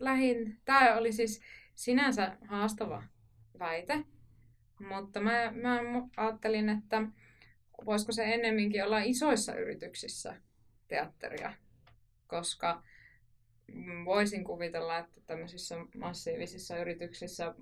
[0.01, 1.41] lähin, tämä oli siis
[1.75, 3.03] sinänsä haastava
[3.59, 4.05] väite,
[4.89, 5.81] mutta mä, mä
[6.17, 7.03] ajattelin, että
[7.87, 10.37] voisiko se ennemminkin olla isoissa yrityksissä
[10.89, 11.53] teatteria,
[12.27, 12.83] koska
[14.05, 17.55] voisin kuvitella, että tämmöisissä massiivisissa yrityksissä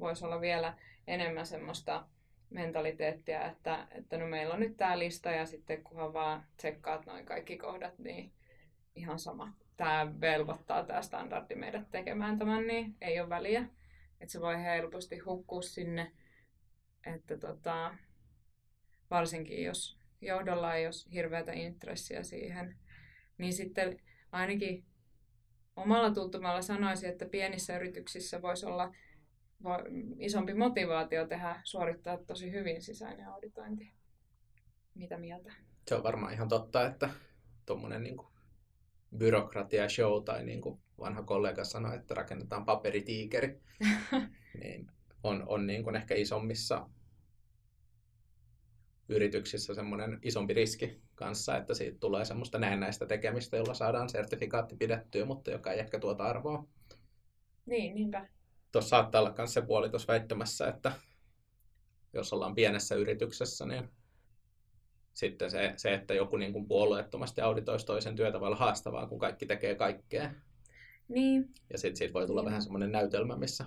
[0.00, 2.06] voisi olla vielä enemmän semmoista
[2.50, 7.26] mentaliteettia, että, että no meillä on nyt tämä lista ja sitten kunhan vaan tsekkaat noin
[7.26, 8.32] kaikki kohdat, niin
[8.96, 13.64] ihan sama tämä velvoittaa tämä standardi meidät tekemään tämän, niin ei ole väliä.
[14.20, 16.12] Että se voi helposti hukkua sinne,
[17.06, 17.94] että tota,
[19.10, 22.76] varsinkin jos, johdolla ei ole hirveätä intressiä siihen,
[23.38, 24.00] niin sitten
[24.32, 24.84] ainakin
[25.76, 28.94] omalla tuntumalla sanoisin, että pienissä yrityksissä voisi olla
[30.18, 33.92] isompi motivaatio tehdä, suorittaa tosi hyvin sisäinen auditointi.
[34.94, 35.52] Mitä mieltä?
[35.88, 37.10] Se on varmaan ihan totta, että
[37.66, 38.16] tuommoinen niin
[39.18, 43.60] byrokratia show tai niin kuin vanha kollega sanoi, että rakennetaan paperitiikeri,
[44.60, 44.90] niin
[45.22, 46.88] on, on niin kuin ehkä isommissa
[49.08, 55.24] yrityksissä semmoinen isompi riski kanssa, että siitä tulee semmoista näennäistä tekemistä, jolla saadaan sertifikaatti pidettyä,
[55.24, 56.68] mutta joka ei ehkä tuota arvoa.
[57.66, 58.28] Niin, niinpä.
[58.72, 60.92] Tuossa saattaa olla myös se puoli tuossa väittämässä, että
[62.12, 63.88] jos ollaan pienessä yrityksessä, niin
[65.12, 69.18] sitten se, se että joku niin kuin puolueettomasti auditoisi toisen työtä voi olla haastavaa, kun
[69.18, 70.30] kaikki tekee kaikkea.
[71.08, 71.50] Niin.
[71.70, 72.46] Ja sitten siitä voi tulla niin.
[72.46, 73.64] vähän semmoinen näytelmä, missä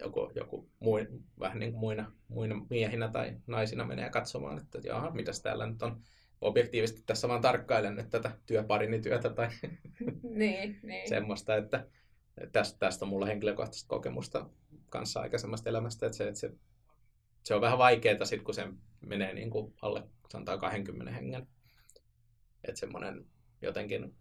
[0.00, 1.08] joku, joku mui,
[1.40, 5.82] vähän niin kuin muina, muina miehinä tai naisina menee katsomaan, että jaha, mitäs täällä nyt
[5.82, 6.02] on
[6.44, 9.48] objektiivisesti tässä vaan tarkkailen nyt tätä työparini työtä tai
[10.22, 11.08] niin, niin.
[11.08, 11.86] semmoista, että
[12.52, 14.50] tästä, tästä on mulla henkilökohtaista kokemusta
[14.88, 16.52] kanssa aikaisemmasta elämästä, että se, että se,
[17.42, 18.68] se on vähän vaikeaa sit, kun se
[19.06, 21.46] menee niin kuin alle sanotaan 20 hengen.
[22.64, 23.26] Että semmoinen
[23.62, 24.14] jotenkin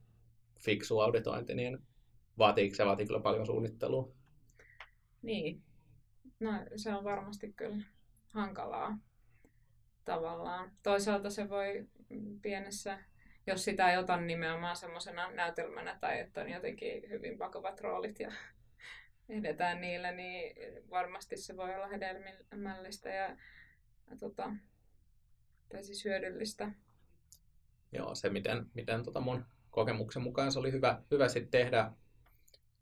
[0.60, 1.80] fiksu auditointi, niin
[2.38, 4.12] vaatii, se vaatii kyllä paljon suunnittelua.
[5.22, 5.64] Niin,
[6.40, 7.84] no se on varmasti kyllä
[8.34, 8.98] hankalaa
[10.06, 10.72] tavallaan.
[10.84, 11.88] Toisaalta se voi
[12.42, 13.00] pienessä,
[13.48, 18.32] jos sitä ei ota nimenomaan semmoisena näytelmänä tai että on jotenkin hyvin vakavat roolit ja
[19.30, 20.56] edetään niillä, niin
[20.90, 23.38] varmasti se voi olla hedelmällistä ja,
[24.10, 24.54] ja tota,
[25.70, 26.72] tai siis hyödyllistä.
[27.92, 31.92] Joo, se miten, miten tota mun kokemuksen mukaan se oli hyvä, hyvä sit tehdä,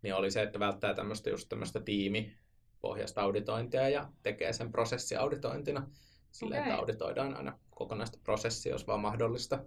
[0.02, 4.72] niin oli se, että välttää tämmöistä just tämmöistä tiimipohjasta auditointia ja tekee sen
[5.20, 5.88] auditointina
[6.32, 6.68] sillä okay.
[6.68, 9.64] että auditoidaan aina kokonaista prosessia, jos vaan mahdollista.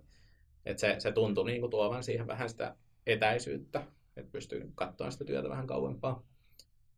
[0.65, 5.25] Et se, se tuntui niin kuin tuovan siihen vähän sitä etäisyyttä, että pystyy katsomaan sitä
[5.25, 6.23] työtä vähän kauempaa.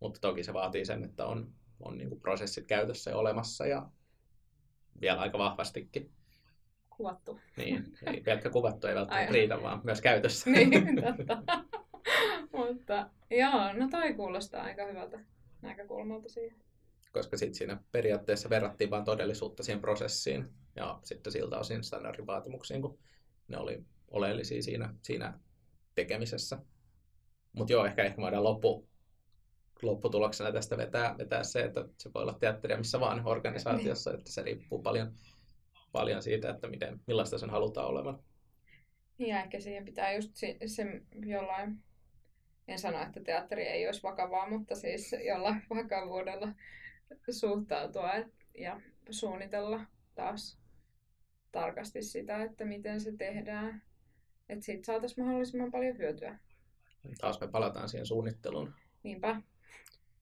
[0.00, 3.88] Mutta toki se vaatii sen, että on, on niin kuin prosessit käytössä ja olemassa ja
[5.00, 6.10] vielä aika vahvastikin.
[6.90, 7.40] Kuvattu.
[7.56, 10.50] Niin, ei pelkkä kuvattu ei välttämättä riitä, vaan myös käytössä.
[10.50, 10.70] niin,
[11.16, 11.42] totta.
[12.52, 15.20] Mutta joo, no toi kuulostaa aika hyvältä
[15.62, 16.58] näkökulmalta siihen.
[17.12, 22.98] Koska sitten siinä periaatteessa verrattiin vain todellisuutta siihen prosessiin ja sitten siltä osin standardivaatimuksiin, kun
[23.48, 25.38] ne oli oleellisia siinä, siinä
[25.94, 26.58] tekemisessä.
[27.52, 28.88] Mutta joo, ehkä, ehkä voidaan loppu,
[29.82, 34.42] lopputuloksena tästä vetää, vetää se, että se voi olla teatteria missä vaan organisaatiossa, että se
[34.42, 35.12] riippuu paljon,
[35.92, 38.18] paljon siitä, että miten, millaista sen halutaan olevan.
[39.18, 41.82] Niin, ja ehkä siihen pitää just se, se jollain,
[42.68, 46.48] en sano, että teatteri ei olisi vakavaa, mutta siis jollain vakavuudella
[47.30, 48.10] suhtautua
[48.58, 49.80] ja suunnitella
[50.14, 50.58] taas
[51.52, 53.82] tarkasti sitä, että miten se tehdään.
[54.48, 56.38] Että siitä saataisiin mahdollisimman paljon hyötyä.
[57.20, 58.74] Taas me palataan siihen suunnitteluun.
[59.02, 59.42] Niinpä.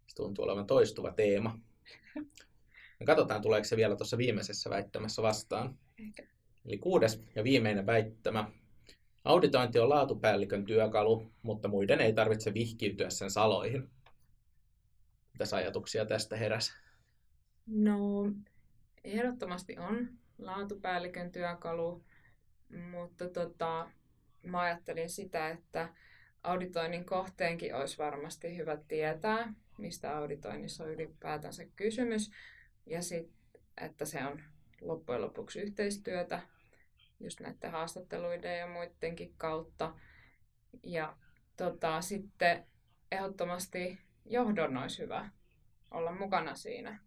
[0.07, 1.59] Se tuntuu olevan toistuva teema.
[3.01, 5.79] Me katsotaan, tuleeko se vielä tuossa viimeisessä väittämässä vastaan.
[5.99, 6.23] Ehkä.
[6.67, 8.51] Eli kuudes ja viimeinen väittämä.
[9.25, 13.91] Auditointi on laatupäällikön työkalu, mutta muiden ei tarvitse vihkiytyä sen saloihin.
[15.33, 16.73] Mitäs ajatuksia tästä heräsi?
[17.67, 18.33] No,
[19.05, 22.05] ehdottomasti on laatupäällikön työkalu,
[22.91, 23.91] mutta tota,
[24.43, 25.89] mä ajattelin sitä, että
[26.43, 32.31] auditoinnin kohteenkin olisi varmasti hyvä tietää, mistä auditoinnissa on ylipäätänsä kysymys,
[32.87, 33.31] ja sit,
[33.81, 34.43] että se on
[34.81, 36.43] loppujen lopuksi yhteistyötä
[37.21, 39.95] just näiden haastatteluiden ja muidenkin kautta.
[40.83, 41.17] Ja
[41.57, 42.67] tota, sitten
[43.13, 45.31] ehdottomasti johdon olisi hyvä
[45.91, 47.01] olla mukana siinä.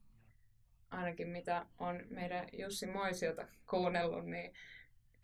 [0.89, 4.53] Ainakin mitä on meidän Jussi Moisiota kuunnellut, niin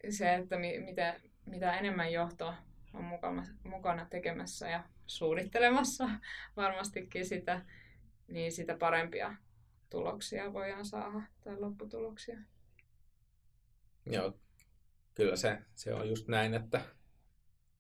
[0.10, 2.54] se, että mi- mitä, mitä enemmän johto
[2.94, 6.10] on mukana, mukana tekemässä ja suunnittelemassa
[6.58, 7.62] varmastikin sitä,
[8.28, 9.36] niin sitä parempia
[9.90, 12.38] tuloksia voidaan saada tai lopputuloksia.
[14.06, 14.40] Joo,
[15.14, 16.82] kyllä se, se on just näin, että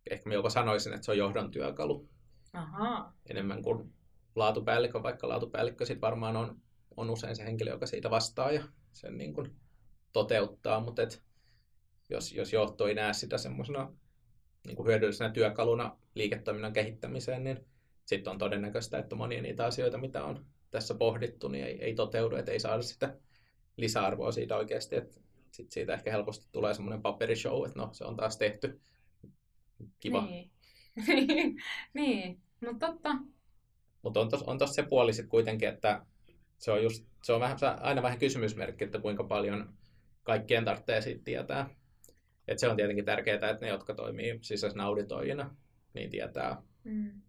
[0.10, 2.10] ehkä mä jopa sanoisin, että se on johdon työkalu.
[2.54, 3.13] Aha.
[3.26, 3.93] Enemmän kuin
[4.36, 6.62] laatupäällikkö, vaikka laatupäällikkö sitten varmaan on,
[6.97, 9.56] on usein se henkilö, joka siitä vastaa ja sen niin kuin
[10.13, 11.23] toteuttaa, mutta et
[12.10, 13.93] jos, jos johto ei näe sitä semmoisena
[14.65, 17.65] niin kuin hyödyllisenä työkaluna liiketoiminnan kehittämiseen, niin
[18.06, 22.36] sitten on todennäköistä, että monia niitä asioita, mitä on tässä pohdittu, niin ei, ei toteudu,
[22.36, 23.17] että ei saada sitä
[23.77, 25.19] lisäarvoa siitä oikeasti, että
[25.51, 28.82] sit siitä ehkä helposti tulee semmoinen paperishow, että no se on taas tehty.
[29.99, 30.25] Kiva.
[30.25, 30.51] Niin,
[31.93, 32.41] niin.
[32.62, 33.10] no totta.
[34.01, 36.06] Mutta on tuossa on tos se puoli sitten kuitenkin, että
[36.63, 39.73] se on, just, se on vähän, aina vähän kysymysmerkki, että kuinka paljon
[40.23, 41.69] kaikkien tarvitsee siitä tietää.
[42.47, 45.56] Et se on tietenkin tärkeää, että ne, jotka toimii sisäisenä auditoijina,
[45.93, 47.21] niin tietää mm.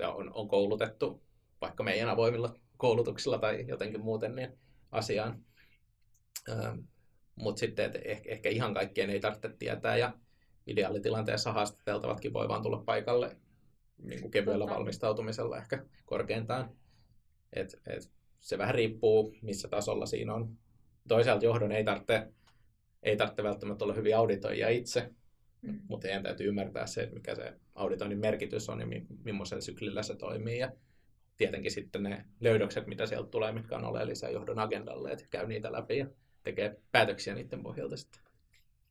[0.00, 1.22] ja on, on koulutettu
[1.60, 4.58] vaikka meidän avoimilla koulutuksilla tai jotenkin muuten niin
[4.92, 5.44] asiaan.
[6.50, 6.78] Ähm,
[7.36, 10.12] Mutta sitten että ehkä, ehkä ihan kaikkien ei tarvitse tietää ja
[10.66, 13.36] ideaalitilanteessa haastateltavatkin voi vaan tulla paikalle
[14.02, 14.74] niin kuin kevyellä Totta.
[14.74, 16.76] valmistautumisella ehkä korkeintaan.
[17.52, 20.58] Et, et se vähän riippuu, missä tasolla siinä on.
[21.08, 22.32] Toisaalta johdon ei tarvitse,
[23.02, 25.10] ei tarvitse välttämättä olla hyvin auditoija itse,
[25.62, 25.80] mm.
[25.88, 30.16] mutta heidän täytyy ymmärtää se, mikä se auditoinnin merkitys on ja mi- millaisella syklillä se
[30.16, 30.58] toimii.
[30.58, 30.72] Ja
[31.36, 35.72] tietenkin sitten ne löydökset, mitä sieltä tulee, mitkä on oleellisia johdon agendalle, että käy niitä
[35.72, 36.06] läpi ja
[36.42, 38.20] tekee päätöksiä niiden pohjalta sitten.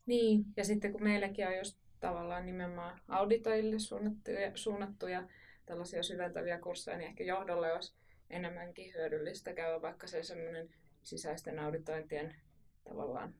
[0.05, 5.23] Niin, ja sitten kun meilläkin on just tavallaan nimenomaan auditoille suunnattuja, suunnattuja
[5.65, 7.93] tällaisia syventäviä kursseja, niin ehkä johdolle olisi
[8.29, 10.69] enemmänkin hyödyllistä käydä vaikka se semmoinen
[11.03, 12.35] sisäisten auditointien
[12.83, 13.35] tavallaan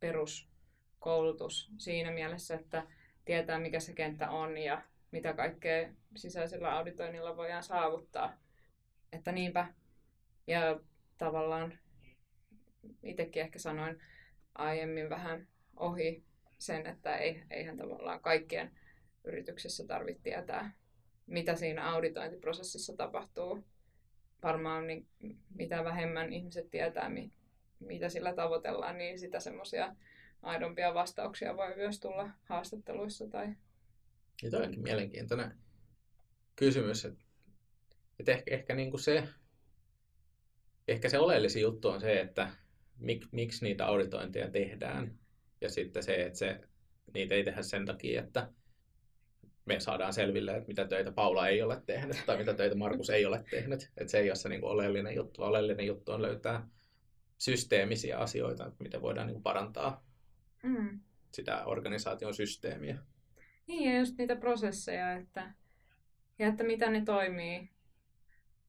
[0.00, 2.86] peruskoulutus siinä mielessä, että
[3.24, 8.38] tietää mikä se kenttä on ja mitä kaikkea sisäisellä auditoinnilla voidaan saavuttaa.
[9.12, 9.74] Että niinpä.
[10.46, 10.80] Ja
[11.18, 11.78] tavallaan
[13.02, 14.02] itsekin ehkä sanoin
[14.54, 16.24] aiemmin vähän ohi
[16.58, 18.78] sen, että ei, eihän tavallaan kaikkien
[19.24, 20.72] yrityksessä tarvitse tietää,
[21.26, 23.64] mitä siinä auditointiprosessissa tapahtuu.
[24.42, 25.06] Varmaan niin,
[25.54, 27.32] mitä vähemmän ihmiset tietää, mi,
[27.80, 29.96] mitä sillä tavoitellaan, niin sitä semmoisia
[30.42, 33.28] aidompia vastauksia voi myös tulla haastatteluissa.
[33.28, 33.54] Tai...
[34.42, 35.52] Ja toi onkin mielenkiintoinen
[36.56, 37.24] kysymys, että,
[38.18, 39.28] että ehkä, ehkä niin kuin se,
[40.88, 42.50] ehkä se oleellisin juttu on se, että
[42.98, 45.18] mik, miksi niitä auditointeja tehdään.
[45.60, 46.60] Ja sitten se, että se,
[47.14, 48.52] niitä ei tehdä sen takia, että
[49.64, 53.26] me saadaan selville, että mitä töitä Paula ei ole tehnyt tai mitä töitä Markus ei
[53.26, 53.90] ole tehnyt.
[53.96, 55.42] Että se ei ole se niin kuin oleellinen juttu.
[55.42, 56.66] Oleellinen juttu on löytää
[57.38, 60.04] systeemisiä asioita, että miten voidaan niin kuin parantaa
[60.62, 61.00] mm.
[61.32, 62.98] sitä organisaation systeemiä.
[63.66, 65.50] Niin, ja just niitä prosesseja, että,
[66.38, 67.70] ja että mitä ne toimii.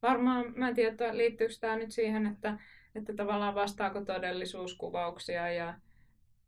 [0.02, 2.60] Varmaan, mä en tiedä, liittyykö tämä nyt siihen, että,
[2.96, 5.74] että tavallaan vastaako todellisuuskuvauksia ja,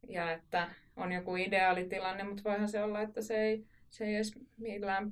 [0.08, 4.34] ja että on joku ideaalitilanne, mutta voihan se olla, että se ei, se ei edes
[4.58, 5.12] millään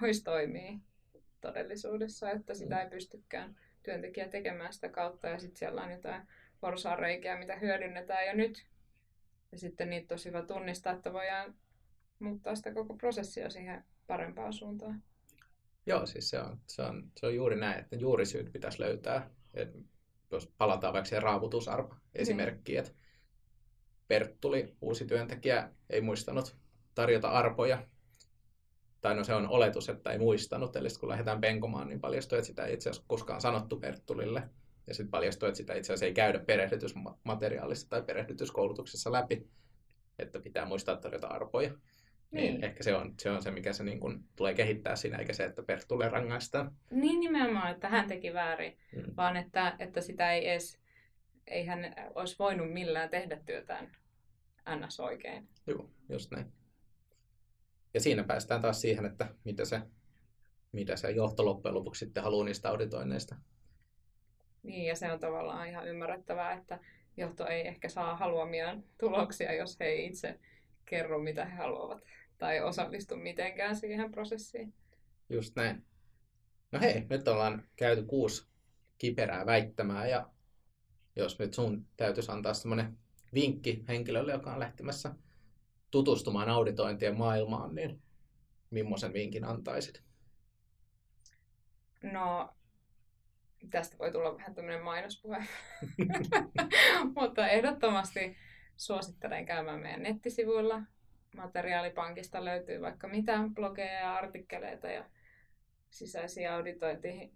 [0.00, 0.78] pois toimii
[1.40, 6.22] todellisuudessa, että sitä ei pystykään työntekijä tekemään sitä kautta ja sitten siellä on jotain
[6.60, 8.66] porsaanreikiä, mitä hyödynnetään jo nyt.
[9.52, 11.54] Ja sitten niitä on hyvä tunnistaa, että voidaan
[12.18, 15.02] muuttaa sitä koko prosessia siihen parempaan suuntaan.
[15.86, 19.30] Joo, siis se on, se on, se on juuri näin, että juurisyyt pitäisi löytää.
[19.54, 19.76] Et
[20.30, 22.86] jos palataan vaikka siihen raavutusarpa esimerkkiin, mm.
[22.86, 22.98] että
[24.08, 26.56] Bert tuli uusi työntekijä, ei muistanut
[26.94, 27.93] tarjota arpoja.
[29.04, 30.76] Tai no se on oletus, että ei muistanut.
[30.76, 34.42] Eli kun lähdetään penkomaan, niin paljastuu, että sitä ei itse asiassa koskaan sanottu Bertulille.
[34.86, 39.46] Ja sitten paljastuu, että sitä itse asiassa ei käydä perehdytysmateriaalissa tai perehdytyskoulutuksessa läpi.
[40.18, 41.68] Että pitää muistaa tarjota arpoja.
[41.68, 41.80] Niin.
[42.30, 45.32] niin ehkä se on, se on se, mikä se niin kuin tulee kehittää siinä, eikä
[45.32, 46.72] se, että Bert tulee rangaistaan.
[46.90, 49.02] Niin nimenomaan, että hän teki väärin, mm.
[49.16, 50.80] vaan että, että sitä ei edes,
[51.46, 53.92] ei hän olisi voinut millään tehdä työtään
[54.86, 55.00] ns.
[55.00, 55.48] oikein.
[55.66, 56.63] Joo, just näin.
[57.94, 59.80] Ja siinä päästään taas siihen, että mitä se,
[60.72, 63.36] mitä se johto loppujen lopuksi sitten haluaa niistä auditoinneista.
[64.62, 66.78] Niin, ja se on tavallaan ihan ymmärrettävää, että
[67.16, 70.40] johto ei ehkä saa haluamiaan tuloksia, jos he ei itse
[70.84, 72.04] kerro, mitä he haluavat
[72.38, 74.74] tai osallistu mitenkään siihen prosessiin.
[75.28, 75.84] Just näin.
[76.72, 78.46] No hei, nyt ollaan käyty kuusi
[78.98, 80.30] kiperää väittämää ja
[81.16, 82.98] jos nyt sun täytyisi antaa semmoinen
[83.34, 85.14] vinkki henkilölle, joka on lähtemässä
[85.94, 88.02] tutustumaan auditointien maailmaan, niin
[88.70, 90.02] millaisen vinkin antaisit?
[92.02, 92.54] No,
[93.70, 95.44] tästä voi tulla vähän tämmöinen mainospuhe.
[97.20, 98.36] Mutta ehdottomasti
[98.76, 100.82] suosittelen käymään meidän nettisivuilla.
[101.36, 105.04] Materiaalipankista löytyy vaikka mitä blogeja ja artikkeleita ja
[105.90, 107.32] sisäisiin auditointeihin,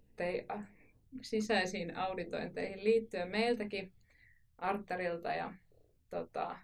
[1.21, 3.93] sisäisiin auditointeihin liittyen meiltäkin
[4.57, 5.53] Arterilta ja
[6.09, 6.59] tota,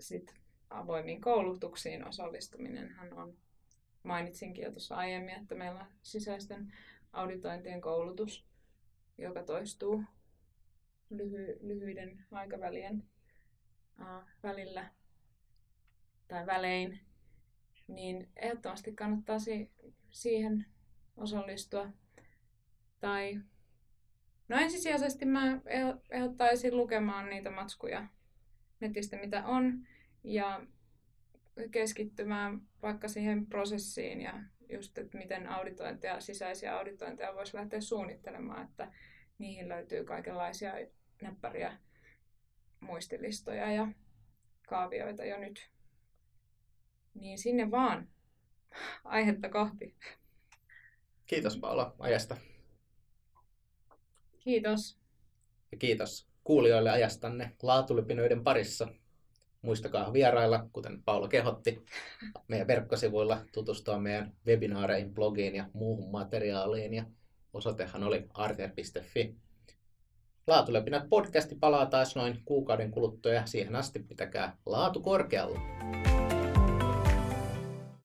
[0.00, 0.41] sit
[0.72, 3.36] avoimiin koulutuksiin osallistuminenhan on,
[4.02, 6.72] mainitsinkin jo tuossa aiemmin, että meillä on sisäisten
[7.12, 8.46] auditointien koulutus,
[9.18, 10.04] joka toistuu
[11.10, 13.04] lyhy- lyhyiden aikavälien
[14.00, 14.90] äh, välillä
[16.28, 17.00] tai välein,
[17.88, 19.70] niin ehdottomasti kannattaa si-
[20.10, 20.66] siihen
[21.16, 21.88] osallistua.
[23.00, 23.40] Tai
[24.48, 25.60] no ensisijaisesti mä
[26.10, 28.06] ehdottaisin lukemaan niitä matskuja
[28.80, 29.86] netistä, mitä on,
[30.24, 30.66] ja
[31.70, 38.92] keskittymään vaikka siihen prosessiin ja just, että miten auditointia, sisäisiä auditointeja voisi lähteä suunnittelemaan, että
[39.38, 40.72] niihin löytyy kaikenlaisia
[41.22, 41.78] näppäriä
[42.80, 43.88] muistilistoja ja
[44.68, 45.70] kaavioita jo nyt.
[47.14, 48.08] Niin sinne vaan
[49.04, 49.96] aihetta kohti.
[51.26, 52.36] Kiitos Paula ajasta.
[54.38, 54.98] Kiitos.
[55.72, 58.88] Ja kiitos kuulijoille ajastanne laatulipinoiden parissa.
[59.62, 61.84] Muistakaa vierailla, kuten Paula kehotti,
[62.48, 66.94] meidän verkkosivuilla tutustua meidän webinaareihin, blogiin ja muuhun materiaaliin.
[66.94, 67.04] Ja
[67.52, 69.36] osoitehan oli arter.fi.
[70.46, 75.60] Laatulepinät podcasti palaa taas noin kuukauden kuluttua ja siihen asti pitäkää laatu korkealla.